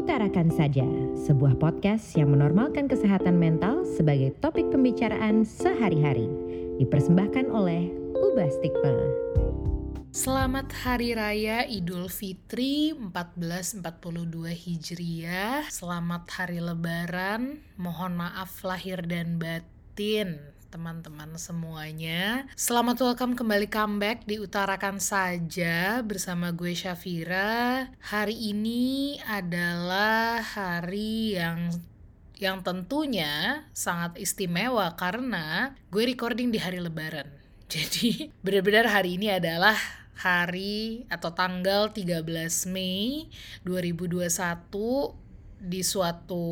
[0.00, 0.88] Utarakan Saja,
[1.28, 6.24] sebuah podcast yang menormalkan kesehatan mental sebagai topik pembicaraan sehari-hari.
[6.80, 8.96] Dipersembahkan oleh Ubah Stigma.
[10.08, 13.84] Selamat Hari Raya Idul Fitri 1442
[14.56, 15.68] Hijriah.
[15.68, 17.60] Selamat Hari Lebaran.
[17.76, 20.40] Mohon maaf lahir dan batin
[20.70, 22.46] teman-teman semuanya.
[22.54, 27.90] Selamat welcome kembali comeback di Utarakan Saja bersama gue Syafira.
[27.98, 31.74] Hari ini adalah hari yang
[32.38, 37.26] yang tentunya sangat istimewa karena gue recording di hari lebaran.
[37.74, 39.74] Jadi benar-benar hari ini adalah
[40.22, 42.22] hari atau tanggal 13
[42.70, 43.26] Mei
[43.66, 44.30] 2021
[45.60, 46.44] di suatu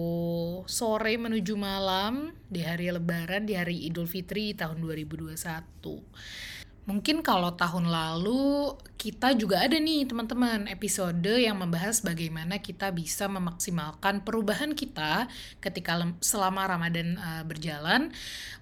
[0.69, 5.33] sore menuju malam di hari lebaran di hari Idul Fitri tahun 2021.
[6.89, 13.29] Mungkin kalau tahun lalu kita juga ada nih teman-teman episode yang membahas bagaimana kita bisa
[13.29, 15.29] memaksimalkan perubahan kita
[15.61, 18.09] ketika selama Ramadan uh, berjalan.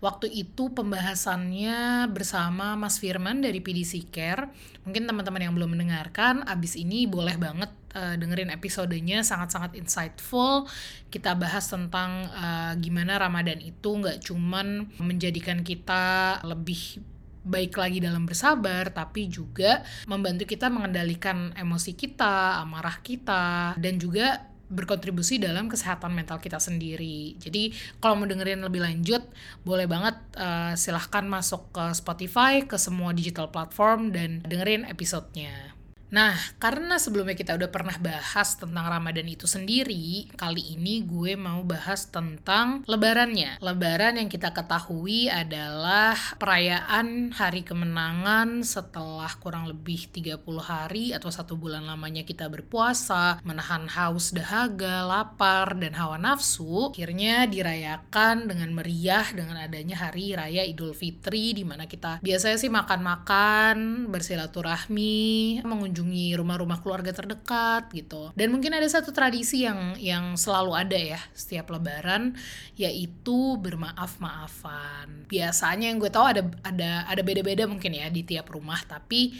[0.02, 4.50] Waktu itu pembahasannya bersama Mas Firman dari PDC Care.
[4.82, 10.68] Mungkin teman-teman yang belum mendengarkan abis ini boleh banget uh, dengerin episodenya sangat-sangat insightful.
[11.08, 17.00] Kita bahas tentang uh, gimana Ramadan itu nggak cuman menjadikan kita lebih
[17.46, 19.80] baik lagi dalam bersabar, tapi juga
[20.10, 27.38] membantu kita mengendalikan emosi kita, amarah kita, dan juga berkontribusi dalam kesehatan mental kita sendiri.
[27.38, 27.70] Jadi
[28.02, 29.22] kalau mau dengerin lebih lanjut,
[29.62, 35.75] boleh banget uh, silahkan masuk ke Spotify, ke semua digital platform dan dengerin episodenya.
[36.06, 41.66] Nah, karena sebelumnya kita udah pernah bahas tentang Ramadan itu sendiri, kali ini gue mau
[41.66, 43.58] bahas tentang lebarannya.
[43.58, 51.58] Lebaran yang kita ketahui adalah perayaan hari kemenangan setelah kurang lebih 30 hari atau satu
[51.58, 56.94] bulan lamanya kita berpuasa, menahan haus dahaga, lapar, dan hawa nafsu.
[56.94, 62.70] Akhirnya dirayakan dengan meriah dengan adanya hari raya Idul Fitri di mana kita biasanya sih
[62.70, 68.28] makan-makan, bersilaturahmi, mengunjungi mengunjungi rumah-rumah keluarga terdekat gitu.
[68.36, 72.36] Dan mungkin ada satu tradisi yang yang selalu ada ya setiap lebaran
[72.76, 75.24] yaitu bermaaf-maafan.
[75.24, 79.32] Biasanya yang gue tahu ada ada ada beda-beda mungkin ya di tiap rumah tapi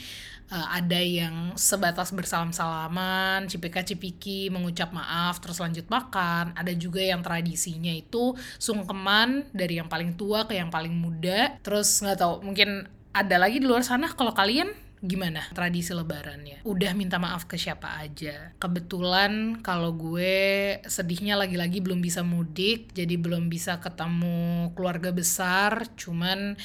[0.49, 6.57] uh, ada yang sebatas bersalam-salaman, cipika-cipiki, mengucap maaf, terus lanjut makan.
[6.57, 11.61] Ada juga yang tradisinya itu sungkeman dari yang paling tua ke yang paling muda.
[11.61, 16.65] Terus nggak tahu, mungkin ada lagi di luar sana kalau kalian gimana tradisi lebarannya?
[16.65, 18.57] Udah minta maaf ke siapa aja?
[18.57, 26.57] Kebetulan kalau gue sedihnya lagi-lagi belum bisa mudik, jadi belum bisa ketemu keluarga besar, cuman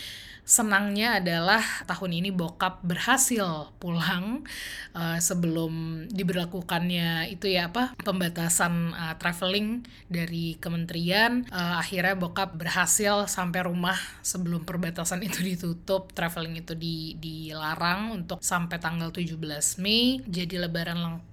[0.51, 4.43] senangnya adalah tahun ini bokap berhasil pulang
[4.91, 11.47] uh, sebelum diberlakukannya itu ya apa pembatasan uh, traveling dari kementerian.
[11.47, 16.11] Uh, akhirnya bokap berhasil sampai rumah sebelum perbatasan itu ditutup.
[16.11, 19.39] Traveling itu di dilarang untuk sampai tanggal 17
[19.79, 20.19] Mei.
[20.27, 21.30] Jadi lebaran lengkap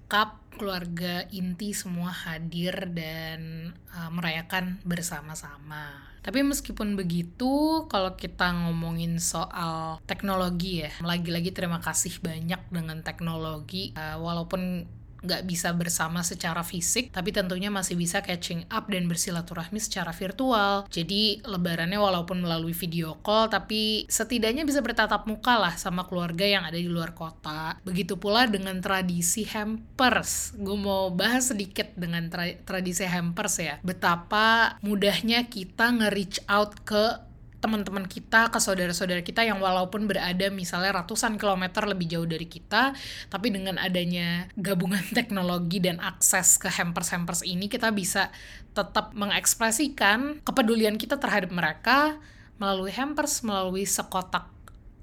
[0.59, 6.09] keluarga inti semua hadir dan uh, merayakan bersama-sama.
[6.19, 13.95] Tapi meskipun begitu, kalau kita ngomongin soal teknologi ya, lagi-lagi terima kasih banyak dengan teknologi.
[13.95, 14.83] Uh, walaupun
[15.23, 20.87] nggak bisa bersama secara fisik, tapi tentunya masih bisa catching up dan bersilaturahmi secara virtual.
[20.91, 26.63] Jadi lebarannya walaupun melalui video call, tapi setidaknya bisa bertatap muka lah sama keluarga yang
[26.65, 27.77] ada di luar kota.
[27.83, 30.55] Begitu pula dengan tradisi hampers.
[30.55, 33.75] Gue mau bahas sedikit dengan tra tradisi hampers ya.
[33.83, 37.28] Betapa mudahnya kita nge-reach out ke
[37.59, 42.95] teman-teman kita, ke saudara-saudara kita yang walaupun berada misalnya ratusan kilometer lebih jauh dari kita,
[43.27, 48.31] tapi dengan adanya gabungan teknologi dan akses ke hampers-hampers ini kita bisa
[48.71, 52.15] tetap mengekspresikan kepedulian kita terhadap mereka
[52.59, 54.47] melalui hampers, melalui sekotak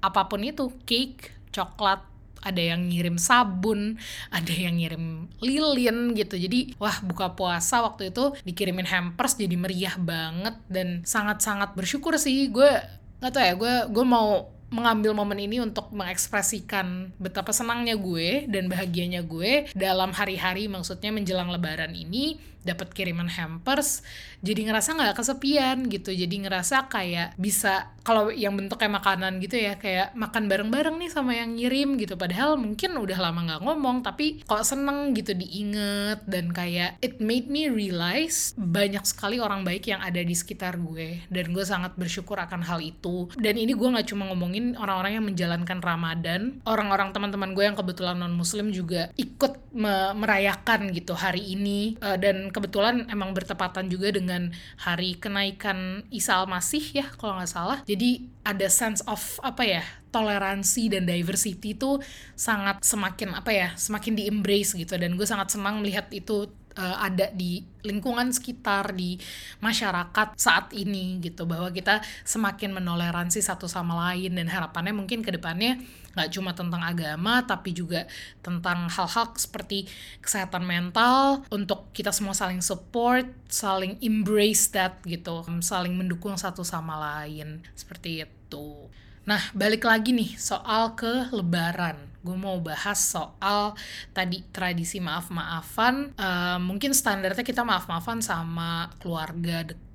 [0.01, 2.05] apa pun itu, cake, coklat,
[2.43, 3.97] ada yang ngirim sabun,
[4.29, 6.35] ada yang ngirim lilin gitu.
[6.37, 12.49] Jadi wah buka puasa waktu itu dikirimin hampers jadi meriah banget dan sangat-sangat bersyukur sih
[12.49, 12.69] gue
[13.17, 18.67] nggak tau ya gue gue mau mengambil momen ini untuk mengekspresikan betapa senangnya gue dan
[18.67, 22.35] bahagianya gue dalam hari-hari maksudnya menjelang lebaran ini
[22.67, 24.03] dapat kiriman hampers
[24.41, 26.13] jadi ngerasa nggak kesepian gitu.
[26.13, 31.33] Jadi ngerasa kayak bisa kalau yang bentuknya makanan gitu ya kayak makan bareng-bareng nih sama
[31.33, 32.15] yang ngirim gitu.
[32.15, 36.21] Padahal mungkin udah lama nggak ngomong tapi kok seneng gitu diinget.
[36.29, 41.25] Dan kayak it made me realize banyak sekali orang baik yang ada di sekitar gue.
[41.33, 43.27] Dan gue sangat bersyukur akan hal itu.
[43.41, 46.41] Dan ini gue nggak cuma ngomong ngomongin orang-orang yang menjalankan Ramadan.
[46.63, 51.99] Orang-orang teman-teman gue yang kebetulan non Muslim juga ikut me merayakan gitu hari ini.
[51.99, 54.49] Uh, dan kebetulan emang bertepatan juga dengan
[54.81, 57.79] hari kenaikan Isa al-Masih ya kalau nggak salah.
[57.85, 62.01] Jadi ada sense of apa ya toleransi dan diversity itu
[62.33, 64.97] sangat semakin apa ya semakin di embrace gitu.
[64.97, 69.17] Dan gue sangat senang melihat itu uh, ada di lingkungan sekitar di
[69.59, 71.49] masyarakat saat ini gitu.
[71.49, 75.81] Bahwa kita semakin menoleransi satu sama lain dan harapannya mungkin ke depannya
[76.17, 78.09] nggak cuma tentang agama tapi juga
[78.41, 79.85] tentang hal-hal seperti
[80.17, 85.45] kesehatan mental untuk kita semua saling support saling embrace that gitu.
[85.61, 88.87] Saling mendukung satu sama lain seperti itu.
[89.27, 91.99] Nah, balik lagi nih soal ke lebaran.
[92.27, 93.71] Gue mau bahas soal
[94.11, 96.11] tadi tradisi maaf-maafan.
[96.19, 99.86] Uh, mungkin standarnya kita maaf-maafan sama keluarga dekat,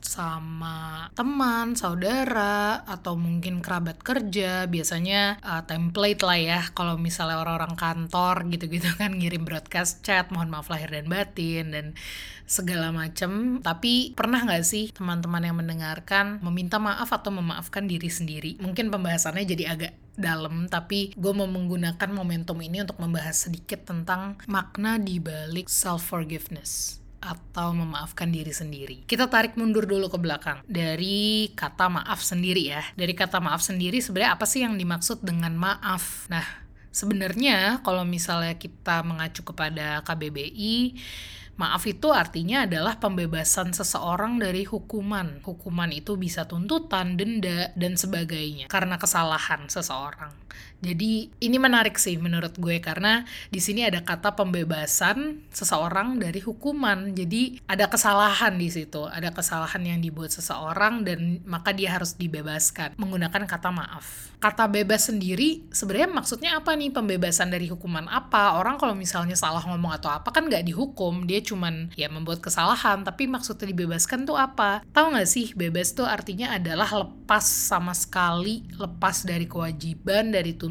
[0.00, 4.66] sama teman, saudara, atau mungkin kerabat kerja.
[4.66, 6.60] Biasanya uh, template lah ya.
[6.74, 11.86] Kalau misalnya orang-orang kantor gitu-gitu kan ngirim broadcast chat, mohon maaf lahir dan batin, dan
[12.50, 13.62] segala macem.
[13.62, 18.58] Tapi pernah nggak sih teman-teman yang mendengarkan meminta maaf atau memaafkan diri sendiri?
[18.58, 24.36] Mungkin pembahasannya jadi agak dalam, tapi gue mau menggunakan momentum ini untuk membahas sedikit tentang
[24.44, 29.04] makna di balik self-forgiveness atau memaafkan diri sendiri.
[29.04, 32.82] Kita tarik mundur dulu ke belakang dari kata maaf sendiri ya.
[32.96, 36.26] Dari kata maaf sendiri sebenarnya apa sih yang dimaksud dengan maaf?
[36.32, 36.44] Nah,
[36.90, 40.96] sebenarnya kalau misalnya kita mengacu kepada KBBI
[41.60, 45.44] Maaf itu artinya adalah pembebasan seseorang dari hukuman.
[45.44, 50.32] Hukuman itu bisa tuntutan, denda, dan sebagainya karena kesalahan seseorang.
[50.80, 57.12] Jadi ini menarik sih menurut gue karena di sini ada kata pembebasan seseorang dari hukuman.
[57.12, 62.96] Jadi ada kesalahan di situ, ada kesalahan yang dibuat seseorang dan maka dia harus dibebaskan
[62.96, 64.32] menggunakan kata maaf.
[64.40, 68.56] Kata bebas sendiri sebenarnya maksudnya apa nih pembebasan dari hukuman apa?
[68.56, 73.04] Orang kalau misalnya salah ngomong atau apa kan nggak dihukum, dia cuman ya membuat kesalahan,
[73.04, 74.80] tapi maksudnya dibebaskan tuh apa?
[74.96, 80.69] Tahu nggak sih bebas tuh artinya adalah lepas sama sekali, lepas dari kewajiban, dari tuntutan,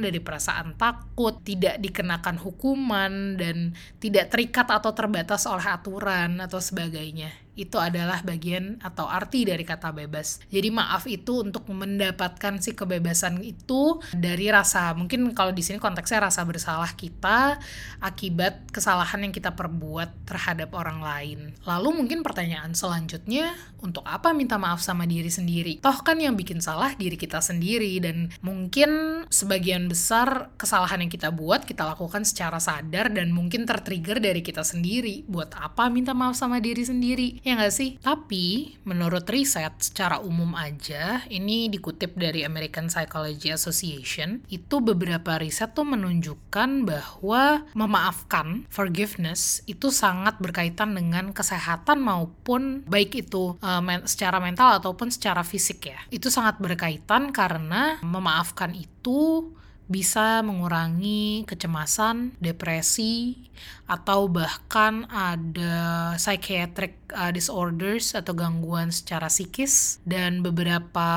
[0.00, 7.43] dari perasaan takut, tidak dikenakan hukuman, dan tidak terikat atau terbatas oleh aturan atau sebagainya
[7.54, 10.42] itu adalah bagian atau arti dari kata bebas.
[10.50, 16.26] Jadi maaf itu untuk mendapatkan si kebebasan itu dari rasa mungkin kalau di sini konteksnya
[16.26, 17.58] rasa bersalah kita
[18.02, 21.38] akibat kesalahan yang kita perbuat terhadap orang lain.
[21.62, 23.54] Lalu mungkin pertanyaan selanjutnya
[23.84, 25.78] untuk apa minta maaf sama diri sendiri?
[25.78, 31.30] Toh kan yang bikin salah diri kita sendiri dan mungkin sebagian besar kesalahan yang kita
[31.30, 35.28] buat kita lakukan secara sadar dan mungkin tertrigger dari kita sendiri.
[35.28, 37.43] Buat apa minta maaf sama diri sendiri?
[37.44, 38.00] Ya nggak sih?
[38.00, 45.76] Tapi menurut riset secara umum aja, ini dikutip dari American Psychology Association, itu beberapa riset
[45.76, 54.08] tuh menunjukkan bahwa memaafkan, forgiveness, itu sangat berkaitan dengan kesehatan maupun baik itu uh, men
[54.08, 56.00] secara mental ataupun secara fisik ya.
[56.08, 59.52] Itu sangat berkaitan karena memaafkan itu
[59.84, 63.36] bisa mengurangi kecemasan, depresi,
[63.84, 71.08] atau bahkan ada psychiatric uh, disorders atau gangguan secara psikis dan beberapa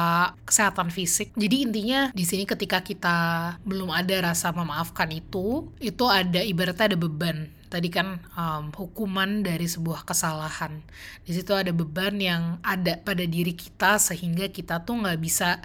[0.44, 1.32] kesehatan fisik.
[1.40, 3.18] Jadi intinya di sini ketika kita
[3.64, 9.68] belum ada rasa memaafkan itu, itu ada ibaratnya ada beban tadi kan um, hukuman dari
[9.68, 10.80] sebuah kesalahan.
[11.28, 15.60] Di situ ada beban yang ada pada diri kita sehingga kita tuh nggak bisa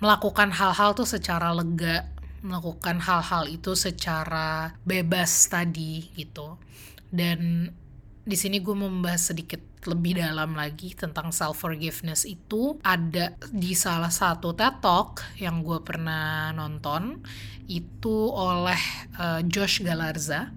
[0.00, 2.04] melakukan hal-hal tuh secara lega
[2.44, 6.60] melakukan hal-hal itu secara bebas tadi gitu
[7.12, 7.70] dan
[8.26, 14.10] di sini gue membahas sedikit lebih dalam lagi tentang self forgiveness itu ada di salah
[14.10, 17.22] satu TED Talk yang gue pernah nonton
[17.70, 18.78] itu oleh
[19.14, 20.50] uh, Josh Galarza.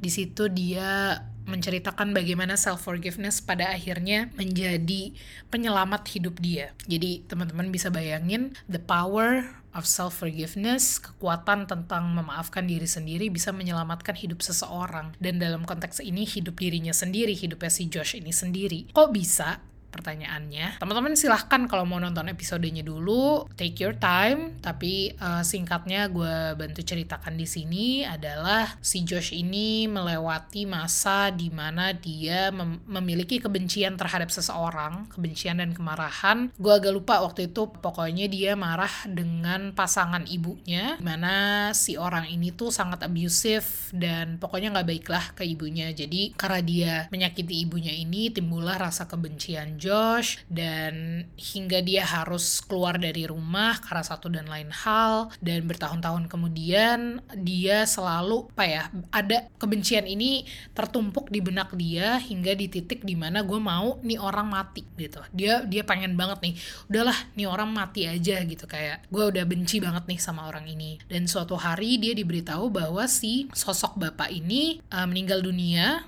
[0.00, 5.12] Di situ dia menceritakan bagaimana self forgiveness pada akhirnya menjadi
[5.50, 6.74] penyelamat hidup dia.
[6.86, 13.50] Jadi teman-teman bisa bayangin the power of self forgiveness, kekuatan tentang memaafkan diri sendiri bisa
[13.50, 15.16] menyelamatkan hidup seseorang.
[15.18, 18.92] Dan dalam konteks ini hidup dirinya sendiri, hidupnya si Josh ini sendiri.
[18.92, 19.71] Kok bisa?
[19.92, 20.80] Pertanyaannya.
[20.80, 24.56] Teman-teman silahkan kalau mau nonton episodenya dulu, take your time.
[24.64, 31.52] Tapi uh, singkatnya gue bantu ceritakan di sini adalah si Josh ini melewati masa di
[31.52, 36.48] mana dia mem memiliki kebencian terhadap seseorang, kebencian dan kemarahan.
[36.56, 42.54] Gue agak lupa waktu itu pokoknya dia marah dengan pasangan ibunya, mana si orang ini
[42.56, 45.92] tuh sangat abusive dan pokoknya nggak baiklah ke ibunya.
[45.92, 53.02] Jadi karena dia menyakiti ibunya ini timbullah rasa kebencian Josh dan hingga dia harus keluar
[53.02, 59.50] dari rumah karena satu dan lain hal dan bertahun-tahun kemudian dia selalu apa ya ada
[59.58, 64.46] kebencian ini tertumpuk di benak dia hingga di titik di mana gue mau nih orang
[64.46, 65.18] mati gitu.
[65.34, 66.54] Dia dia pengen banget nih
[66.92, 68.64] udahlah nih orang mati aja gitu.
[68.68, 71.00] Kayak gue udah benci banget nih sama orang ini.
[71.08, 76.04] Dan suatu hari dia diberitahu bahwa si sosok bapak ini uh, meninggal dunia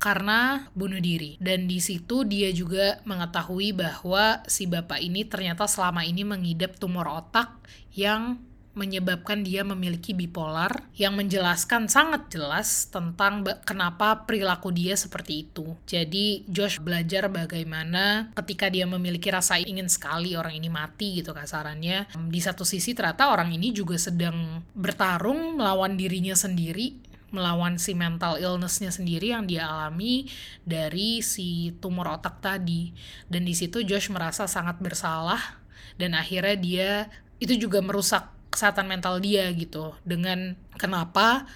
[0.00, 1.36] karena bunuh diri.
[1.38, 7.06] Dan di situ dia juga mengetahui bahwa si bapak ini ternyata selama ini mengidap tumor
[7.06, 7.52] otak
[7.92, 8.40] yang
[8.70, 15.74] menyebabkan dia memiliki bipolar yang menjelaskan sangat jelas tentang kenapa perilaku dia seperti itu.
[15.84, 22.08] Jadi Josh belajar bagaimana ketika dia memiliki rasa ingin sekali orang ini mati gitu kasarannya.
[22.30, 28.38] Di satu sisi ternyata orang ini juga sedang bertarung melawan dirinya sendiri melawan si mental
[28.38, 30.30] illnessnya sendiri yang dia alami
[30.66, 32.94] dari si tumor otak tadi.
[33.26, 35.62] Dan di situ Josh merasa sangat bersalah
[35.96, 36.90] dan akhirnya dia
[37.40, 39.94] itu juga merusak kesehatan mental dia gitu.
[40.02, 41.46] Dengan kenapa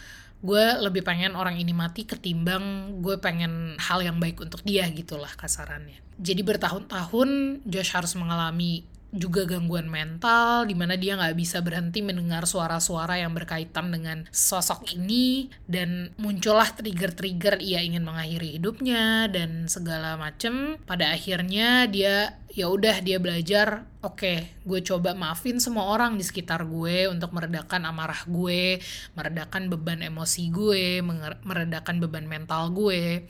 [0.45, 5.31] gue lebih pengen orang ini mati ketimbang gue pengen hal yang baik untuk dia gitulah
[5.35, 5.99] kasarannya.
[6.21, 12.51] Jadi bertahun-tahun Josh harus mengalami juga gangguan mental di mana dia nggak bisa berhenti mendengar
[12.51, 20.19] suara-suara yang berkaitan dengan sosok ini dan muncullah trigger-trigger ia ingin mengakhiri hidupnya dan segala
[20.19, 20.83] macem.
[20.83, 26.23] Pada akhirnya dia ya udah dia belajar oke okay, gue coba maafin semua orang di
[26.23, 28.79] sekitar gue untuk meredakan amarah gue
[29.19, 31.03] meredakan beban emosi gue
[31.43, 33.27] meredakan beban mental gue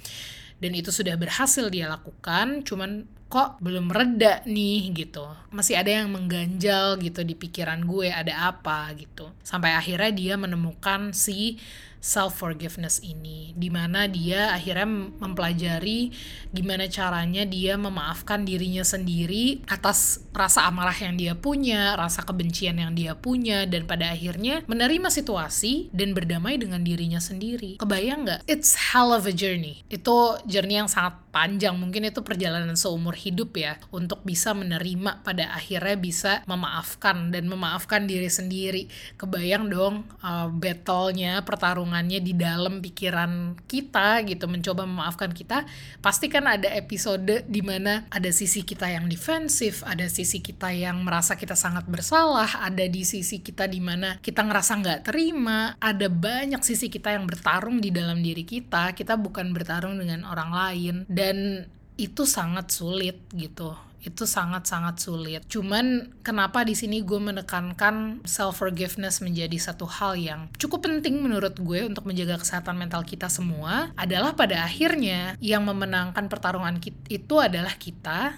[0.64, 5.28] dan itu sudah berhasil dia lakukan cuman kok belum reda nih gitu.
[5.52, 9.28] Masih ada yang mengganjal gitu di pikiran gue ada apa gitu.
[9.44, 11.60] Sampai akhirnya dia menemukan si
[12.04, 14.84] self forgiveness ini di mana dia akhirnya
[15.24, 16.12] mempelajari
[16.52, 22.92] gimana caranya dia memaafkan dirinya sendiri atas rasa amarah yang dia punya rasa kebencian yang
[22.92, 27.78] dia punya dan pada akhirnya menerima situasi dan berdamai dengan dirinya sendiri.
[27.78, 28.40] Kebayang nggak?
[28.50, 29.86] It's hell of a journey.
[29.88, 31.78] Itu journey yang sangat panjang.
[31.78, 38.10] Mungkin itu perjalanan seumur hidup ya untuk bisa menerima pada akhirnya bisa memaafkan dan memaafkan
[38.10, 38.90] diri sendiri.
[39.18, 41.46] Kebayang dong uh, battlenya
[41.94, 45.62] pertarungannya di dalam pikiran kita gitu mencoba memaafkan kita
[46.02, 51.06] pasti kan ada episode di mana ada sisi kita yang defensif ada sisi kita yang
[51.06, 56.10] merasa kita sangat bersalah ada di sisi kita di mana kita ngerasa nggak terima ada
[56.10, 60.94] banyak sisi kita yang bertarung di dalam diri kita kita bukan bertarung dengan orang lain
[61.06, 61.62] dan
[61.94, 63.70] itu sangat sulit gitu
[64.04, 65.42] itu sangat-sangat sulit.
[65.48, 71.56] Cuman kenapa di sini gue menekankan self forgiveness menjadi satu hal yang cukup penting menurut
[71.56, 76.76] gue untuk menjaga kesehatan mental kita semua adalah pada akhirnya yang memenangkan pertarungan
[77.08, 78.36] itu adalah kita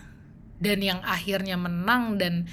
[0.57, 2.47] dan yang akhirnya menang dan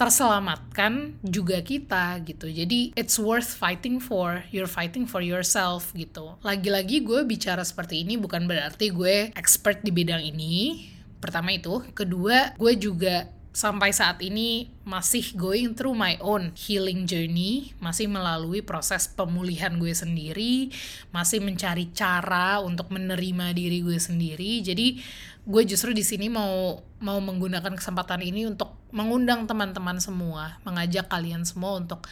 [0.00, 2.48] terselamatkan juga kita gitu.
[2.48, 4.40] Jadi it's worth fighting for.
[4.48, 6.40] You're fighting for yourself gitu.
[6.40, 10.88] Lagi-lagi gue bicara seperti ini bukan berarti gue expert di bidang ini.
[11.20, 17.74] Pertama itu, kedua gue juga sampai saat ini masih going through my own healing journey,
[17.82, 20.70] masih melalui proses pemulihan gue sendiri,
[21.10, 24.62] masih mencari cara untuk menerima diri gue sendiri.
[24.62, 25.02] Jadi
[25.44, 31.42] gue justru di sini mau mau menggunakan kesempatan ini untuk mengundang teman-teman semua, mengajak kalian
[31.42, 32.06] semua untuk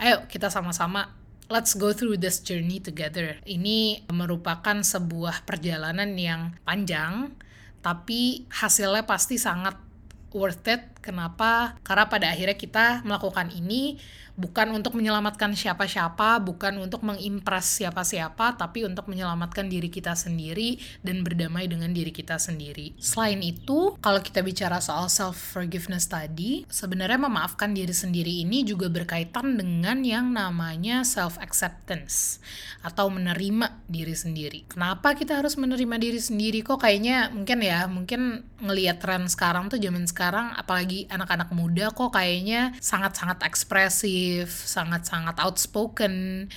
[0.00, 1.12] ayo kita sama-sama
[1.48, 3.40] let's go through this journey together.
[3.44, 7.32] Ini merupakan sebuah perjalanan yang panjang,
[7.80, 9.78] tapi hasilnya pasti sangat
[10.34, 10.82] worth it.
[11.00, 11.78] Kenapa?
[11.86, 13.98] Karena pada akhirnya kita melakukan ini
[14.38, 21.26] bukan untuk menyelamatkan siapa-siapa, bukan untuk mengimpress siapa-siapa, tapi untuk menyelamatkan diri kita sendiri dan
[21.26, 22.94] berdamai dengan diri kita sendiri.
[23.02, 28.86] Selain itu, kalau kita bicara soal self forgiveness tadi, sebenarnya memaafkan diri sendiri ini juga
[28.86, 32.38] berkaitan dengan yang namanya self acceptance
[32.86, 34.70] atau menerima diri sendiri.
[34.70, 36.62] Kenapa kita harus menerima diri sendiri?
[36.62, 42.16] Kok kayaknya mungkin ya, mungkin ngelihat tren sekarang tuh zaman sekarang apalagi anak-anak muda kok
[42.16, 46.48] kayaknya sangat-sangat ekspresif sangat-sangat outspoken.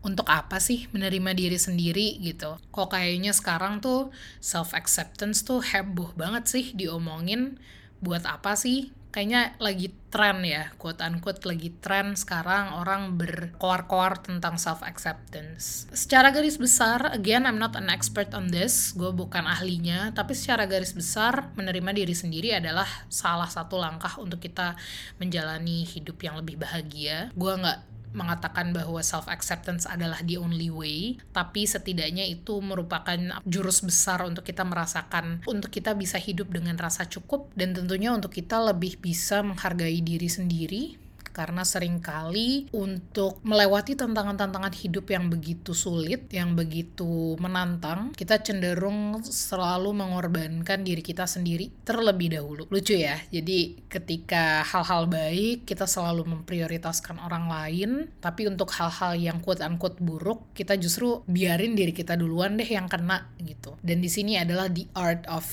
[0.00, 2.56] Untuk apa sih menerima diri sendiri gitu?
[2.72, 4.08] Kok kayaknya sekarang tuh
[4.40, 7.60] self acceptance tuh heboh banget sih diomongin.
[8.00, 8.96] Buat apa sih?
[9.10, 15.86] Kayaknya lagi tren ya, quote unquote lagi tren sekarang orang berkoar-koar tentang self acceptance.
[15.94, 20.66] Secara garis besar, again I'm not an expert on this, gue bukan ahlinya, tapi secara
[20.66, 24.74] garis besar menerima diri sendiri adalah salah satu langkah untuk kita
[25.22, 27.30] menjalani hidup yang lebih bahagia.
[27.34, 33.82] Gue nggak mengatakan bahwa self acceptance adalah the only way, tapi setidaknya itu merupakan jurus
[33.82, 38.58] besar untuk kita merasakan untuk kita bisa hidup dengan rasa cukup dan tentunya untuk kita
[38.60, 41.09] lebih bisa menghargai diri sendiri
[41.40, 49.24] karena sering kali untuk melewati tantangan-tantangan hidup yang begitu sulit, yang begitu menantang, kita cenderung
[49.24, 52.68] selalu mengorbankan diri kita sendiri terlebih dahulu.
[52.68, 53.16] Lucu ya.
[53.32, 59.96] Jadi ketika hal-hal baik kita selalu memprioritaskan orang lain, tapi untuk hal-hal yang quote unquote
[59.96, 63.80] buruk kita justru biarin diri kita duluan deh yang kena gitu.
[63.80, 65.48] Dan di sini adalah the art of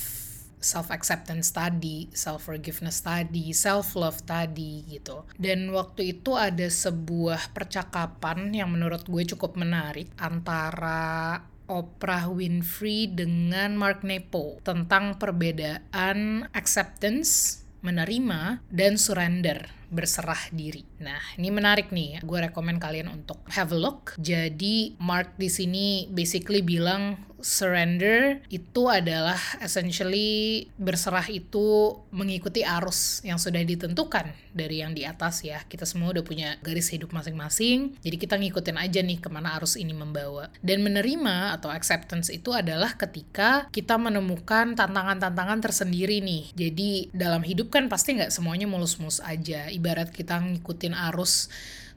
[0.58, 5.24] self acceptance tadi, self forgiveness tadi, self love tadi gitu.
[5.38, 13.76] Dan waktu itu ada sebuah percakapan yang menurut gue cukup menarik antara Oprah Winfrey dengan
[13.76, 20.84] Mark Nepo tentang perbedaan acceptance, menerima, dan surrender berserah diri.
[21.00, 22.20] Nah, ini menarik nih.
[22.24, 24.16] Gue rekomen kalian untuk have a look.
[24.20, 33.38] Jadi Mark di sini basically bilang surrender itu adalah essentially berserah itu mengikuti arus yang
[33.38, 35.62] sudah ditentukan dari yang di atas ya.
[35.66, 37.98] Kita semua udah punya garis hidup masing-masing.
[38.02, 40.50] Jadi kita ngikutin aja nih ke mana arus ini membawa.
[40.60, 46.50] Dan menerima atau acceptance itu adalah ketika kita menemukan tantangan-tantangan tersendiri nih.
[46.58, 51.48] Jadi dalam hidup kan pasti nggak semuanya mulus-mulus aja ibarat kita ngikutin arus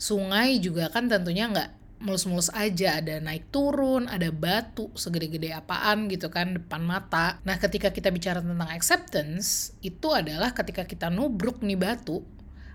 [0.01, 6.33] sungai juga kan tentunya nggak mulus-mulus aja ada naik turun ada batu segede-gede apaan gitu
[6.33, 7.37] kan depan mata.
[7.45, 12.25] Nah ketika kita bicara tentang acceptance itu adalah ketika kita nubruk nih batu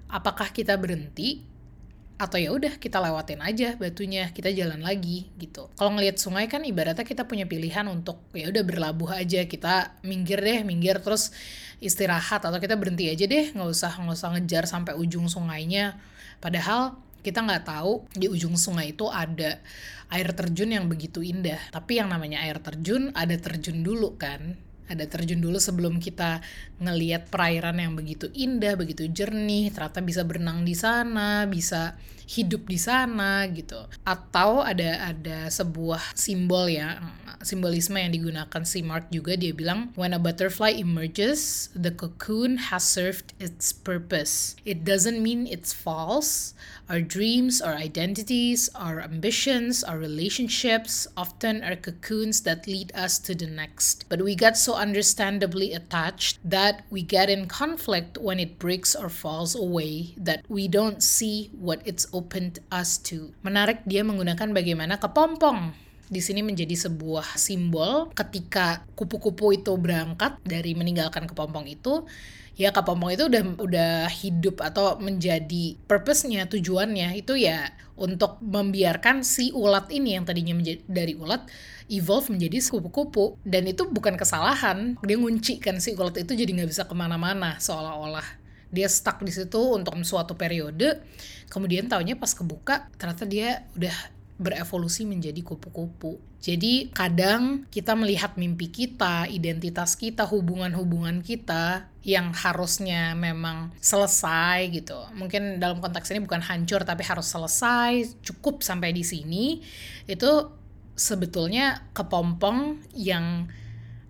[0.06, 1.42] apakah kita berhenti
[2.16, 5.68] atau ya udah kita lewatin aja batunya kita jalan lagi gitu.
[5.76, 10.40] Kalau ngelihat sungai kan ibaratnya kita punya pilihan untuk ya udah berlabuh aja kita minggir
[10.40, 11.28] deh minggir terus
[11.76, 16.00] istirahat atau kita berhenti aja deh nggak usah nggak usah ngejar sampai ujung sungainya.
[16.40, 19.58] Padahal kita nggak tahu di ujung sungai itu ada
[20.14, 24.54] air terjun yang begitu indah tapi yang namanya air terjun ada terjun dulu kan
[24.86, 26.38] ada terjun dulu sebelum kita
[26.78, 32.78] ngeliat perairan yang begitu indah, begitu jernih, ternyata bisa berenang di sana, bisa hidup di
[32.78, 33.78] sana gitu.
[34.06, 37.02] Atau ada ada sebuah simbol ya,
[37.42, 42.86] simbolisme yang digunakan si Mark juga dia bilang when a butterfly emerges, the cocoon has
[42.86, 44.54] served its purpose.
[44.62, 46.54] It doesn't mean it's false.
[46.86, 53.34] Our dreams, our identities, our ambitions, our relationships often are cocoons that lead us to
[53.34, 54.06] the next.
[54.06, 59.10] But we get so understandably attached that we get in conflict when it breaks or
[59.10, 63.34] falls away that we don't see what it's opened us to.
[63.42, 65.74] Menarik dia menggunakan bagaimana kepompong
[66.06, 72.06] di sini menjadi sebuah simbol ketika kupu-kupu itu berangkat dari meninggalkan kepompong itu
[72.56, 79.52] ya kepompong itu udah udah hidup atau menjadi purpose-nya tujuannya itu ya untuk membiarkan si
[79.52, 81.48] ulat ini yang tadinya menjadi dari ulat
[81.92, 84.98] evolve menjadi kupu-kupu dan itu bukan kesalahan.
[85.04, 88.24] Dia ngunci kan si ulat itu jadi nggak bisa ke mana-mana seolah-olah.
[88.72, 91.00] Dia stuck di situ untuk suatu periode.
[91.46, 96.20] Kemudian tahunya pas kebuka ternyata dia udah berevolusi menjadi kupu-kupu.
[96.40, 105.08] Jadi kadang kita melihat mimpi kita, identitas kita, hubungan-hubungan kita yang harusnya memang selesai gitu.
[105.16, 109.64] Mungkin dalam konteks ini bukan hancur tapi harus selesai, cukup sampai di sini.
[110.04, 110.52] Itu
[110.94, 113.48] sebetulnya kepompong yang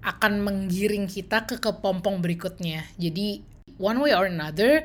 [0.03, 2.83] akan menggiring kita ke kepompong berikutnya.
[2.99, 3.43] Jadi
[3.79, 4.83] one way or another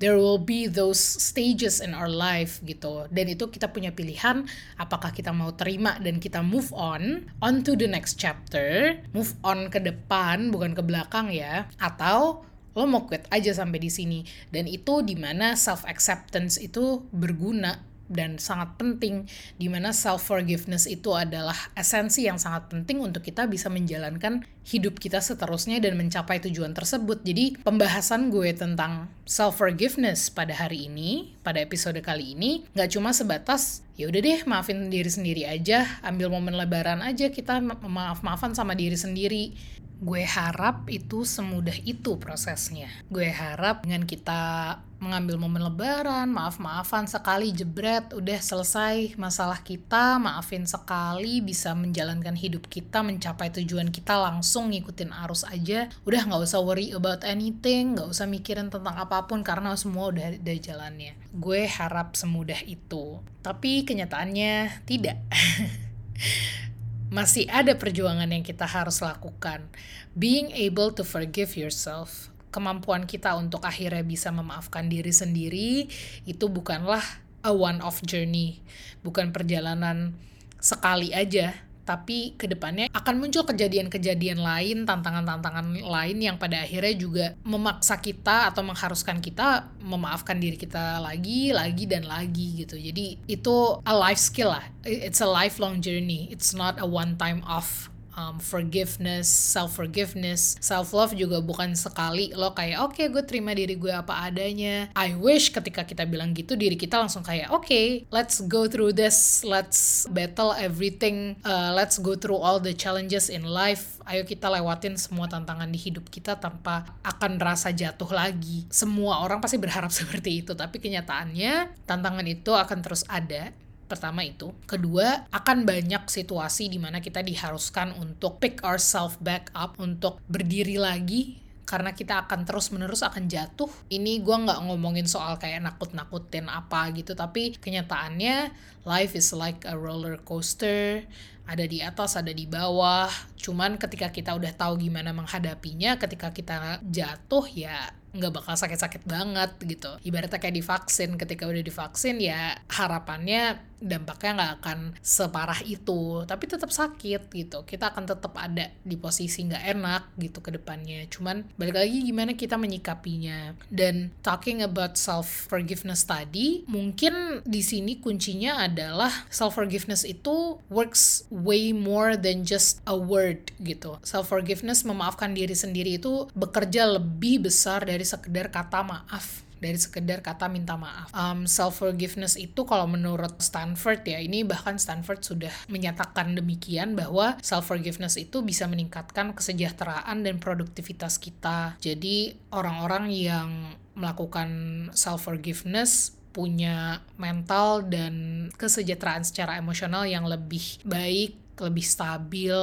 [0.00, 3.06] there will be those stages in our life gitu.
[3.12, 4.48] Dan itu kita punya pilihan
[4.80, 9.68] apakah kita mau terima dan kita move on on to the next chapter move on
[9.68, 14.20] ke depan bukan ke belakang ya atau lo mau quit aja sampai di sini.
[14.48, 20.90] Dan itu di mana self acceptance itu berguna dan sangat penting di mana self forgiveness
[20.90, 26.42] itu adalah esensi yang sangat penting untuk kita bisa menjalankan hidup kita seterusnya dan mencapai
[26.42, 27.22] tujuan tersebut.
[27.22, 33.14] Jadi pembahasan gue tentang self forgiveness pada hari ini, pada episode kali ini nggak cuma
[33.14, 38.74] sebatas ya udah deh maafin diri sendiri aja, ambil momen lebaran aja kita maaf-maafan sama
[38.74, 39.54] diri sendiri.
[40.00, 42.88] Gue harap itu semudah itu prosesnya.
[43.12, 50.68] Gue harap dengan kita mengambil momen lebaran, maaf-maafan sekali jebret, udah selesai masalah kita, maafin
[50.68, 55.88] sekali, bisa menjalankan hidup kita, mencapai tujuan kita langsung ngikutin arus aja.
[56.04, 60.36] Udah nggak usah worry about anything, nggak usah mikirin tentang apa pun karena semua udah
[60.36, 61.16] ada jalannya.
[61.32, 63.24] Gue harap semudah itu.
[63.40, 65.16] Tapi kenyataannya tidak.
[67.10, 69.66] masih ada perjuangan yang kita harus lakukan.
[70.14, 75.90] Being able to forgive yourself, kemampuan kita untuk akhirnya bisa memaafkan diri sendiri,
[76.26, 77.02] itu bukanlah
[77.42, 78.62] a one off journey,
[79.02, 80.14] bukan perjalanan
[80.62, 87.26] sekali aja tapi ke depannya akan muncul kejadian-kejadian lain, tantangan-tantangan lain yang pada akhirnya juga
[87.42, 92.78] memaksa kita atau mengharuskan kita memaafkan diri kita lagi, lagi dan lagi gitu.
[92.78, 94.62] Jadi itu a life skill lah.
[94.86, 96.30] It's a lifelong journey.
[96.30, 102.32] It's not a one time off um, forgiveness, self forgiveness, self love juga bukan sekali
[102.34, 104.90] lo kayak oke okay, gue terima diri gue apa adanya.
[104.96, 108.94] I wish ketika kita bilang gitu diri kita langsung kayak oke okay, let's go through
[108.94, 113.98] this, let's battle everything, uh, let's go through all the challenges in life.
[114.08, 118.66] Ayo kita lewatin semua tantangan di hidup kita tanpa akan rasa jatuh lagi.
[118.72, 123.54] Semua orang pasti berharap seperti itu, tapi kenyataannya tantangan itu akan terus ada
[123.90, 124.54] Pertama itu.
[124.70, 130.78] Kedua, akan banyak situasi di mana kita diharuskan untuk pick ourselves back up, untuk berdiri
[130.78, 133.70] lagi karena kita akan terus menerus akan jatuh.
[133.90, 138.50] Ini gue nggak ngomongin soal kayak nakut-nakutin apa gitu, tapi kenyataannya
[138.86, 141.06] life is like a roller coaster.
[141.50, 143.10] Ada di atas, ada di bawah.
[143.34, 149.54] Cuman ketika kita udah tahu gimana menghadapinya, ketika kita jatuh ya nggak bakal sakit-sakit banget
[149.62, 149.94] gitu.
[150.02, 156.70] Ibaratnya kayak divaksin, ketika udah divaksin ya harapannya dampaknya nggak akan separah itu tapi tetap
[156.70, 157.58] sakit gitu.
[157.64, 161.08] Kita akan tetap ada di posisi nggak enak gitu ke depannya.
[161.08, 163.56] Cuman balik lagi gimana kita menyikapinya.
[163.72, 171.26] Dan talking about self forgiveness tadi mungkin di sini kuncinya adalah self forgiveness itu works
[171.32, 173.96] way more than just a word gitu.
[174.04, 180.24] Self forgiveness memaafkan diri sendiri itu bekerja lebih besar dari sekedar kata maaf dari sekedar
[180.24, 181.12] kata minta maaf.
[181.12, 187.36] Um, self forgiveness itu kalau menurut Stanford ya, ini bahkan Stanford sudah menyatakan demikian bahwa
[187.44, 191.76] self forgiveness itu bisa meningkatkan kesejahteraan dan produktivitas kita.
[191.78, 193.48] Jadi orang-orang yang
[193.94, 194.48] melakukan
[194.96, 202.56] self forgiveness punya mental dan kesejahteraan secara emosional yang lebih baik, lebih stabil,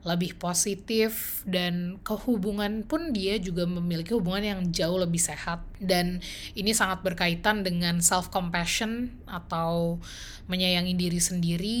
[0.00, 5.60] lebih positif dan kehubungan pun dia juga memiliki hubungan yang jauh lebih sehat.
[5.76, 6.24] Dan
[6.56, 10.00] ini sangat berkaitan dengan self compassion atau
[10.48, 11.80] menyayangi diri sendiri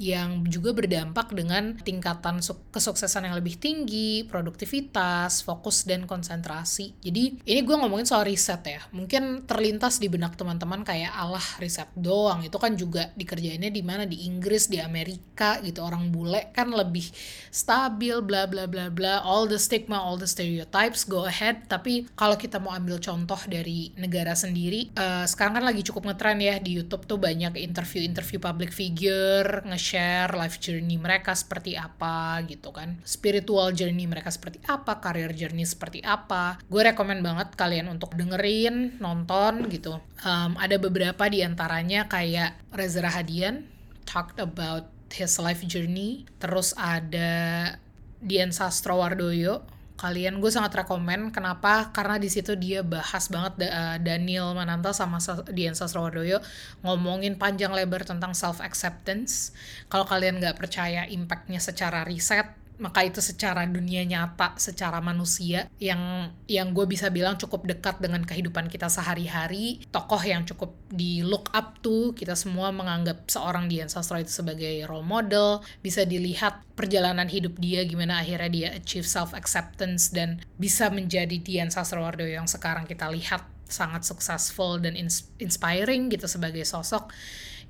[0.00, 2.40] yang juga berdampak dengan tingkatan
[2.72, 6.96] kesuksesan yang lebih tinggi, produktivitas, fokus, dan konsentrasi.
[7.04, 8.80] Jadi ini gue ngomongin soal riset ya.
[8.96, 12.40] Mungkin terlintas di benak teman-teman kayak Allah riset doang.
[12.40, 15.84] Itu kan juga dikerjainnya di mana di Inggris, di Amerika gitu.
[15.84, 17.04] Orang bule kan lebih
[17.52, 19.20] stabil, bla bla bla bla.
[19.20, 21.68] All the stigma, all the stereotypes, go ahead.
[21.68, 26.40] Tapi kalau kita mau ambil contoh dari negara sendiri, uh, sekarang kan lagi cukup ngetren
[26.40, 32.38] ya di YouTube tuh banyak interview-interview public figure, nge share life journey mereka seperti apa
[32.46, 33.02] gitu kan.
[33.02, 36.62] Spiritual journey mereka seperti apa career journey seperti apa.
[36.70, 39.98] Gue rekomend banget kalian untuk dengerin nonton gitu.
[40.22, 43.66] Um, ada beberapa di antaranya kayak Reza Rahadian
[44.06, 46.22] talked about his life journey.
[46.38, 47.74] Terus ada
[48.22, 51.92] Dian Sastrowardoyo kalian gue sangat rekomend kenapa?
[51.92, 55.20] Karena di situ dia bahas banget uh, Daniel Mananta sama
[55.52, 56.40] Dian Sastrowardoyo
[56.80, 59.52] ngomongin panjang lebar tentang self acceptance
[59.92, 66.32] kalau kalian nggak percaya impactnya secara riset maka itu secara dunia nyata, secara manusia yang
[66.48, 71.52] yang gue bisa bilang cukup dekat dengan kehidupan kita sehari-hari, tokoh yang cukup di look
[71.52, 77.28] up to, kita semua menganggap seorang Dian Sastro itu sebagai role model, bisa dilihat perjalanan
[77.28, 82.88] hidup dia gimana akhirnya dia achieve self acceptance dan bisa menjadi Dian Sastrowardoyo yang sekarang
[82.88, 84.96] kita lihat sangat successful dan
[85.38, 87.12] inspiring gitu sebagai sosok.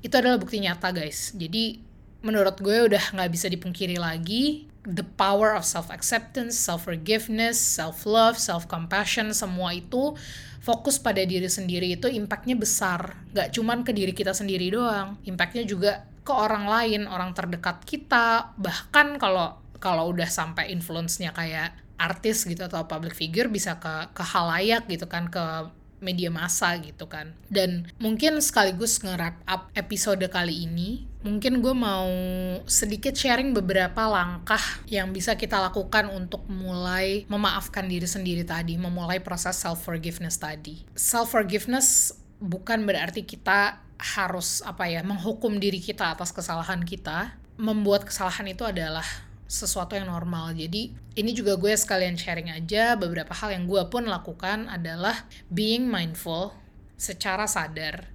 [0.01, 1.35] Itu adalah bukti nyata guys.
[1.37, 1.83] Jadi
[2.25, 8.03] menurut gue udah nggak bisa dipungkiri lagi the power of self acceptance, self forgiveness, self
[8.05, 10.15] love, self compassion semua itu
[10.61, 15.65] fokus pada diri sendiri itu impactnya besar Gak cuman ke diri kita sendiri doang impactnya
[15.65, 22.45] juga ke orang lain orang terdekat kita bahkan kalau kalau udah sampai influence-nya kayak artis
[22.45, 27.37] gitu atau public figure bisa ke ke halayak gitu kan ke media massa gitu kan.
[27.53, 32.09] Dan mungkin sekaligus nge-wrap up episode kali ini, mungkin gue mau
[32.65, 39.21] sedikit sharing beberapa langkah yang bisa kita lakukan untuk mulai memaafkan diri sendiri tadi, memulai
[39.21, 40.81] proses self-forgiveness tadi.
[40.97, 47.37] Self-forgiveness bukan berarti kita harus apa ya menghukum diri kita atas kesalahan kita.
[47.61, 49.05] Membuat kesalahan itu adalah
[49.45, 50.57] sesuatu yang normal.
[50.57, 55.85] Jadi ini juga gue sekalian sharing aja beberapa hal yang gue pun lakukan adalah being
[55.85, 56.57] mindful
[56.97, 58.09] secara sadar.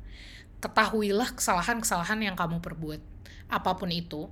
[0.63, 3.01] Ketahuilah kesalahan-kesalahan yang kamu perbuat,
[3.51, 4.29] apa pun itu.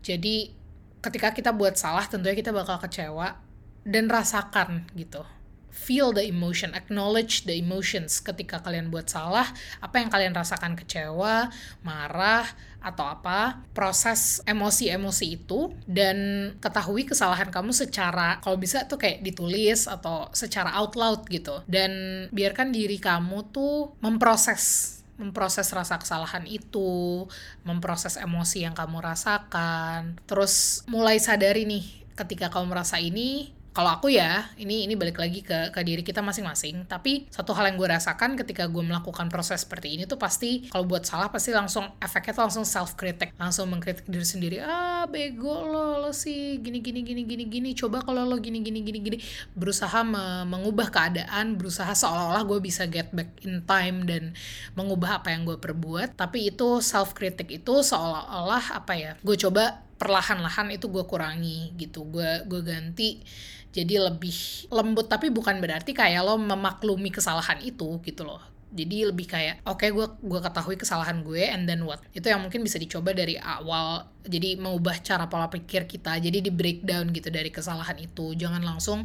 [0.00, 0.52] Jadi
[1.00, 3.40] ketika kita buat salah tentunya kita bakal kecewa
[3.84, 5.24] dan rasakan gitu.
[5.70, 9.46] feel the emotion, acknowledge the emotions ketika kalian buat salah,
[9.78, 11.48] apa yang kalian rasakan kecewa,
[11.86, 12.44] marah,
[12.80, 19.84] atau apa, proses emosi-emosi itu dan ketahui kesalahan kamu secara kalau bisa tuh kayak ditulis
[19.86, 21.60] atau secara out loud gitu.
[21.68, 27.28] Dan biarkan diri kamu tuh memproses memproses rasa kesalahan itu,
[27.62, 31.84] memproses emosi yang kamu rasakan, terus mulai sadari nih
[32.16, 36.18] ketika kamu merasa ini kalau aku ya ini ini balik lagi ke ke diri kita
[36.20, 36.90] masing-masing.
[36.90, 40.86] Tapi satu hal yang gue rasakan ketika gue melakukan proses seperti ini tuh pasti kalau
[40.90, 45.62] buat salah pasti langsung efeknya tuh langsung self critic langsung mengkritik diri sendiri ah bego
[45.70, 47.70] lo lo sih gini gini gini gini gini.
[47.78, 49.18] Coba kalau lo gini gini gini gini.
[49.54, 54.34] Berusaha me mengubah keadaan berusaha seolah-olah gue bisa get back in time dan
[54.74, 56.18] mengubah apa yang gue perbuat.
[56.18, 62.08] Tapi itu self critic itu seolah-olah apa ya gue coba perlahan-lahan itu gue kurangi gitu.
[62.08, 63.20] Gue gue ganti
[63.68, 65.12] jadi lebih lembut.
[65.12, 68.40] Tapi bukan berarti kayak lo memaklumi kesalahan itu gitu loh.
[68.70, 72.00] Jadi lebih kayak oke okay, gue gue ketahui kesalahan gue and then what?
[72.16, 74.08] Itu yang mungkin bisa dicoba dari awal.
[74.24, 76.16] Jadi mengubah cara pola pikir kita.
[76.16, 78.32] Jadi di breakdown gitu dari kesalahan itu.
[78.32, 79.04] Jangan langsung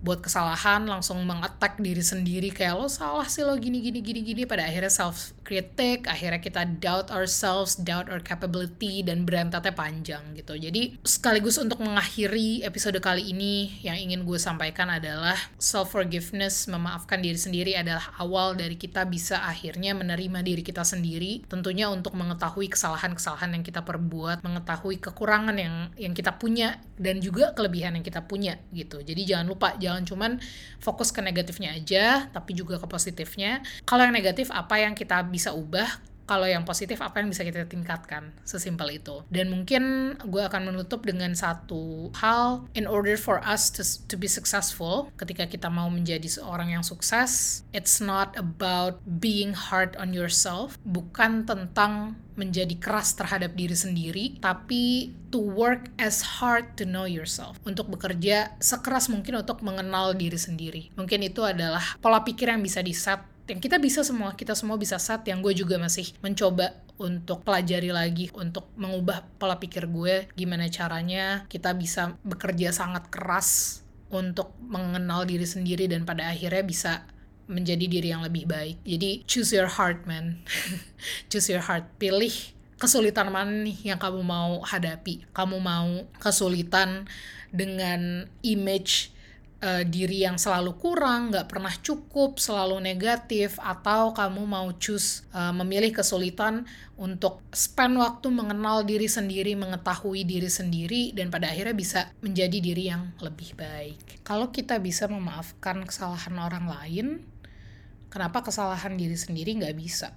[0.00, 2.48] buat kesalahan langsung mengattack diri sendiri.
[2.54, 4.42] Kayak lo salah sih lo gini gini gini gini.
[4.46, 10.54] Pada akhirnya self critic akhirnya kita doubt ourselves doubt our capability dan berantatnya panjang gitu.
[10.54, 17.18] Jadi sekaligus untuk mengakhiri episode kali ini yang ingin gue sampaikan adalah self forgiveness memaafkan
[17.18, 21.42] diri sendiri adalah awal dari kita bisa akhirnya menerima diri kita sendiri.
[21.50, 27.56] Tentunya untuk mengetahui kesalahan-kesalahan yang kita perbuat mengetahui kekurangan yang yang kita punya dan juga
[27.56, 29.00] kelebihan yang kita punya gitu.
[29.00, 30.38] Jadi jangan lupa jangan cuman
[30.78, 33.64] fokus ke negatifnya aja tapi juga ke positifnya.
[33.88, 35.88] Kalau yang negatif apa yang kita bisa ubah
[36.30, 41.02] kalau yang positif apa yang bisa kita tingkatkan sesimpel itu dan mungkin gue akan menutup
[41.02, 46.30] dengan satu hal in order for us to, to be successful ketika kita mau menjadi
[46.30, 53.52] seorang yang sukses it's not about being hard on yourself bukan tentang menjadi keras terhadap
[53.52, 57.60] diri sendiri, tapi to work as hard to know yourself.
[57.68, 60.88] Untuk bekerja sekeras mungkin untuk mengenal diri sendiri.
[60.96, 64.94] Mungkin itu adalah pola pikir yang bisa di-set yang kita bisa semua, kita semua bisa
[65.02, 66.70] set yang gue juga masih mencoba
[67.02, 73.80] untuk pelajari lagi untuk mengubah pola pikir gue gimana caranya kita bisa bekerja sangat keras
[74.12, 76.92] untuk mengenal diri sendiri dan pada akhirnya bisa
[77.50, 78.78] menjadi diri yang lebih baik.
[78.86, 80.46] Jadi choose your heart, man.
[81.30, 81.82] choose your heart.
[81.98, 82.30] Pilih
[82.78, 85.26] kesulitan mana nih yang kamu mau hadapi.
[85.34, 87.10] Kamu mau kesulitan
[87.50, 89.10] dengan image
[89.60, 95.52] uh, diri yang selalu kurang, nggak pernah cukup, selalu negatif, atau kamu mau choose uh,
[95.54, 96.64] memilih kesulitan
[96.96, 102.84] untuk spend waktu mengenal diri sendiri, mengetahui diri sendiri, dan pada akhirnya bisa menjadi diri
[102.92, 104.24] yang lebih baik.
[104.24, 107.06] Kalau kita bisa memaafkan kesalahan orang lain,
[108.12, 110.12] kenapa kesalahan diri sendiri nggak bisa?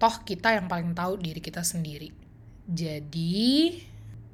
[0.00, 2.10] Toh kita yang paling tahu diri kita sendiri.
[2.70, 3.74] Jadi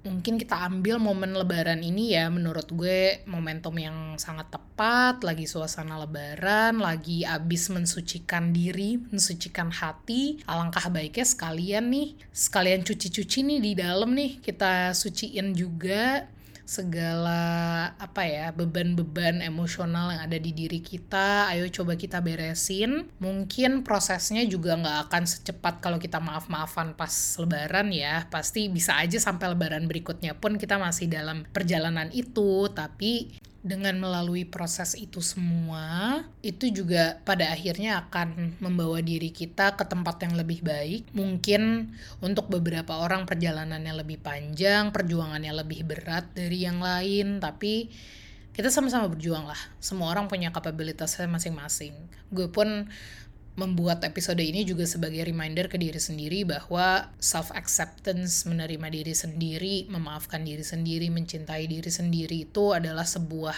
[0.06, 5.98] mungkin kita ambil momen lebaran ini ya menurut gue momentum yang sangat tepat lagi suasana
[5.98, 10.38] lebaran lagi abis mensucikan diri mensucikan hati.
[10.46, 16.30] Alangkah baiknya sekalian nih sekalian cuci-cuci nih di dalam nih kita suciin juga
[16.66, 23.06] segala apa ya beban-beban emosional yang ada di diri kita ayo coba kita beresin.
[23.22, 28.26] Mungkin prosesnya juga nggak akan secepat kalau kita maaf-maafan pas lebaran ya.
[28.26, 34.46] Pasti bisa aja sampai lebaran berikutnya pun kita masih dalam perjalanan itu tapi dengan melalui
[34.46, 40.62] proses itu semua, itu juga pada akhirnya akan membawa diri kita ke tempat yang lebih
[40.62, 41.10] baik.
[41.10, 41.90] Mungkin
[42.22, 47.90] untuk beberapa orang perjalanannya lebih panjang, perjuangannya lebih berat dari yang lain, tapi
[48.54, 49.58] kita sama-sama berjuang lah.
[49.82, 51.92] Semua orang punya kapabilitasnya masing-masing.
[52.30, 52.88] Gue pun
[53.56, 59.76] membuat episode ini juga sebagai reminder ke diri sendiri bahwa self acceptance, menerima diri sendiri,
[59.88, 63.56] memaafkan diri sendiri, mencintai diri sendiri itu adalah sebuah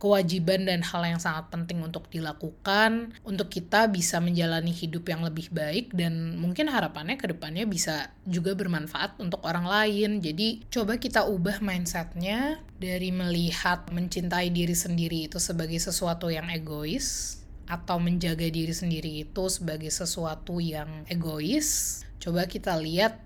[0.00, 5.52] kewajiban dan hal yang sangat penting untuk dilakukan untuk kita bisa menjalani hidup yang lebih
[5.52, 10.24] baik dan mungkin harapannya ke depannya bisa juga bermanfaat untuk orang lain.
[10.24, 17.39] Jadi coba kita ubah mindsetnya dari melihat mencintai diri sendiri itu sebagai sesuatu yang egois
[17.70, 23.22] atau menjaga diri sendiri itu sebagai sesuatu yang egois, coba kita lihat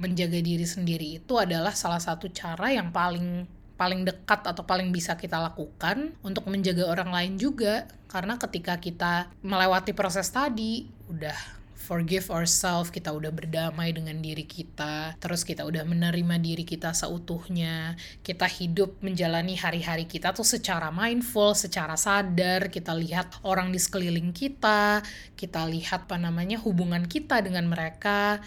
[0.00, 3.44] menjaga diri sendiri itu adalah salah satu cara yang paling
[3.74, 7.84] paling dekat atau paling bisa kita lakukan untuk menjaga orang lain juga.
[8.08, 15.20] Karena ketika kita melewati proses tadi udah forgive ourselves, kita udah berdamai dengan diri kita,
[15.20, 17.92] terus kita udah menerima diri kita seutuhnya,
[18.24, 24.32] kita hidup menjalani hari-hari kita tuh secara mindful, secara sadar, kita lihat orang di sekeliling
[24.32, 25.04] kita,
[25.36, 28.40] kita lihat apa namanya hubungan kita dengan mereka,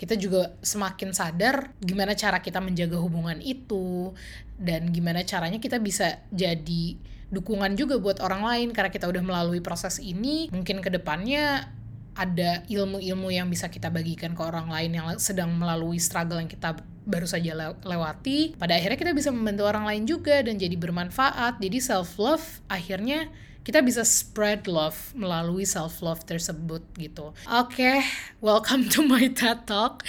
[0.00, 4.16] kita juga semakin sadar gimana cara kita menjaga hubungan itu
[4.56, 6.96] dan gimana caranya kita bisa jadi
[7.28, 11.68] dukungan juga buat orang lain karena kita udah melalui proses ini mungkin ke depannya
[12.14, 16.78] ada ilmu-ilmu yang bisa kita bagikan ke orang lain yang sedang melalui struggle yang kita
[17.06, 18.54] baru saja lewati.
[18.58, 21.58] Pada akhirnya kita bisa membantu orang lain juga dan jadi bermanfaat.
[21.58, 27.36] Jadi self love akhirnya kita bisa spread love melalui self love tersebut gitu.
[27.44, 27.96] Oke, okay,
[28.40, 30.00] welcome to my TED Talk.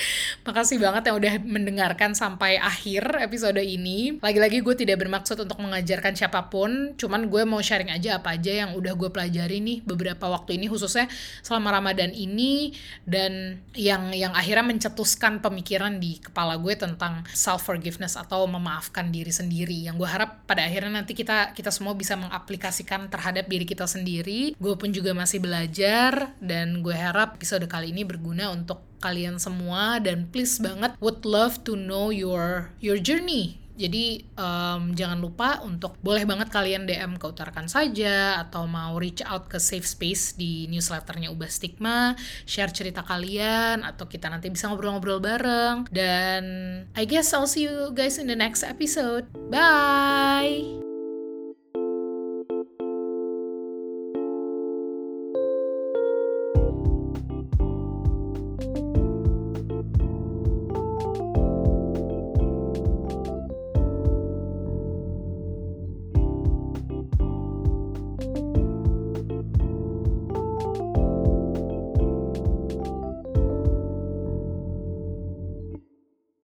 [0.47, 4.15] Makasih banget yang udah mendengarkan sampai akhir episode ini.
[4.23, 8.65] Lagi-lagi gue tidak bermaksud untuk mengajarkan siapa pun, cuman gue mau sharing aja apa aja
[8.65, 11.11] yang udah gue pelajari nih beberapa waktu ini khususnya
[11.43, 12.71] selama Ramadan ini
[13.03, 19.35] dan yang yang akhirnya mencetuskan pemikiran di kepala gue tentang self forgiveness atau memaafkan diri
[19.35, 19.91] sendiri.
[19.91, 23.89] Yang gue harap pada akhirnya nanti kita kita semua bisa mengaplikasikan terhadap terhadap diri kita
[23.89, 24.53] sendiri.
[24.61, 29.97] Gue pun juga masih belajar dan gue harap episode kali ini berguna untuk kalian semua
[29.97, 35.97] dan please banget would love to know your your journey jadi um, jangan lupa untuk
[36.05, 40.69] boleh banget kalian DM ke Utarakan saja atau mau reach out ke safe space di
[40.69, 42.13] newsletternya Ubah Stigma,
[42.45, 46.43] share cerita kalian atau kita nanti bisa ngobrol-ngobrol bareng dan
[46.93, 49.25] I guess I'll see you guys in the next episode.
[49.49, 50.90] Bye.